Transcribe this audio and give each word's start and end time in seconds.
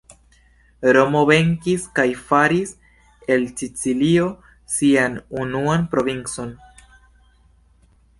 Romo 0.95 1.19
venkis, 1.31 1.83
kaj 1.99 2.05
faris 2.29 2.71
el 3.35 3.45
Sicilio 3.59 4.25
sian 4.77 5.19
unuan 5.43 5.85
provincon. 5.93 6.55